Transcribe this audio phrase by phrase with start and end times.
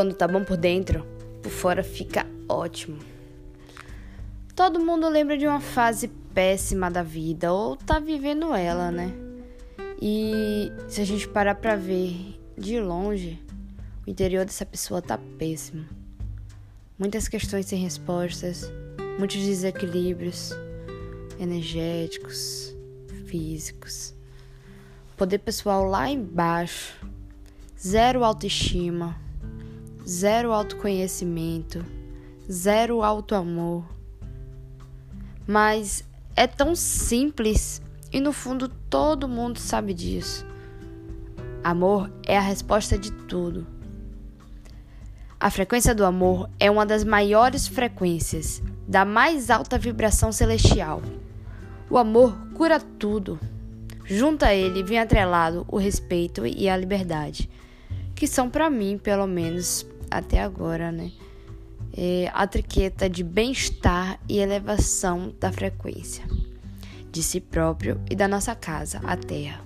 [0.00, 1.06] Quando tá bom por dentro,
[1.42, 2.98] por fora fica ótimo.
[4.56, 9.12] Todo mundo lembra de uma fase péssima da vida ou tá vivendo ela, né?
[10.00, 13.38] E se a gente parar pra ver de longe,
[14.06, 15.84] o interior dessa pessoa tá péssimo.
[16.98, 18.72] Muitas questões sem respostas,
[19.18, 20.50] muitos desequilíbrios
[21.38, 22.74] energéticos,
[23.26, 24.14] físicos.
[25.14, 27.06] Poder pessoal lá embaixo,
[27.78, 29.14] zero autoestima,
[30.06, 31.84] zero autoconhecimento,
[32.50, 33.84] zero autoamor.
[35.46, 36.04] Mas
[36.34, 37.82] é tão simples
[38.12, 40.46] e no fundo todo mundo sabe disso.
[41.62, 43.66] Amor é a resposta de tudo.
[45.38, 51.02] A frequência do amor é uma das maiores frequências, da mais alta vibração celestial.
[51.88, 53.40] O amor cura tudo.
[54.04, 57.48] Junto a ele vem atrelado o respeito e a liberdade,
[58.20, 61.10] que são para mim, pelo menos até agora, né?
[61.96, 66.22] É a triqueta de bem-estar e elevação da frequência
[67.10, 69.64] de si próprio e da nossa casa, a Terra.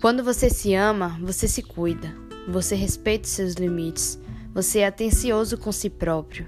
[0.00, 2.12] Quando você se ama, você se cuida,
[2.48, 4.18] você respeita seus limites,
[4.52, 6.44] você é atencioso com si próprio.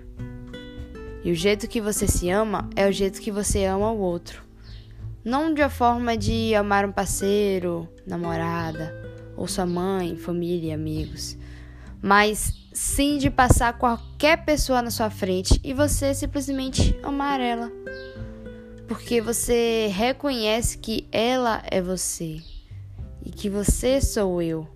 [1.22, 4.42] E o jeito que você se ama é o jeito que você ama o outro.
[5.24, 9.06] Não de a forma de amar um parceiro, namorada,
[9.38, 11.38] ou sua mãe, família e amigos,
[12.02, 17.70] mas sim de passar qualquer pessoa na sua frente e você simplesmente amar ela.
[18.88, 22.40] Porque você reconhece que ela é você
[23.24, 24.66] e que você sou eu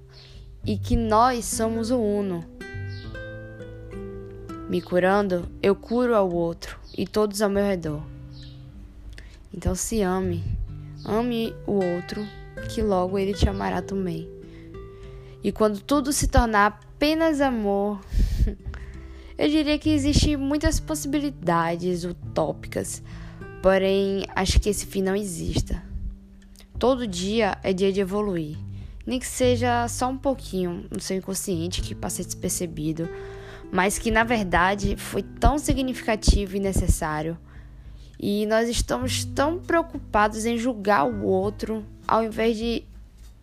[0.65, 2.45] e que nós somos o uno.
[4.69, 8.03] Me curando, eu curo ao outro e todos ao meu redor.
[9.53, 10.43] Então se ame,
[11.05, 12.25] ame o outro,
[12.71, 14.42] que logo ele te amará também.
[15.45, 18.01] E quando tudo se tornar apenas amor,
[19.37, 23.03] eu diria que existem muitas possibilidades utópicas,
[23.61, 25.83] porém acho que esse fim não exista.
[26.79, 28.57] Todo dia é dia de evoluir,
[29.05, 33.09] nem que seja só um pouquinho no seu inconsciente que passa despercebido,
[33.73, 37.37] mas que na verdade foi tão significativo e necessário.
[38.19, 42.85] E nós estamos tão preocupados em julgar o outro ao invés de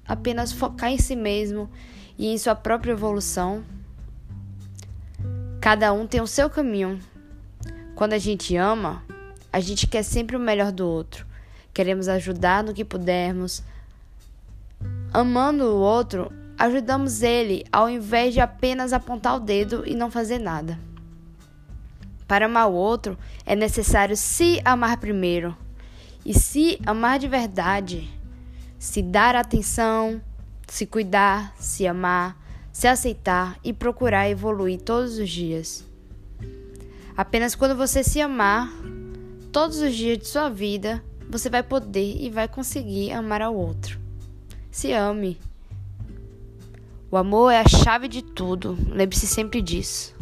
[0.10, 1.70] apenas focar em si mesmo
[2.18, 3.64] e em sua própria evolução.
[5.62, 7.00] Cada um tem o seu caminho.
[7.94, 9.04] Quando a gente ama,
[9.54, 11.28] a gente quer sempre o melhor do outro.
[11.72, 13.62] Queremos ajudar no que pudermos.
[15.14, 20.40] Amando o outro, ajudamos ele ao invés de apenas apontar o dedo e não fazer
[20.40, 20.80] nada.
[22.28, 25.56] Para amar o outro, é necessário se amar primeiro.
[26.26, 28.19] E se amar de verdade
[28.80, 30.22] se dar atenção,
[30.68, 32.38] se cuidar, se amar,
[32.72, 35.86] se aceitar e procurar evoluir todos os dias.
[37.16, 38.72] Apenas quando você se amar,
[39.52, 44.00] todos os dias de sua vida, você vai poder e vai conseguir amar ao outro.
[44.72, 45.38] Se ame.
[47.12, 50.16] O amor é a chave de tudo, lembre-se sempre disso.